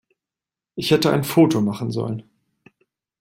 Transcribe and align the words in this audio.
Ich 0.73 0.89
hätte 0.89 1.11
ein 1.13 1.23
Foto 1.23 1.61
machen 1.61 1.91
sollen. 1.91 2.23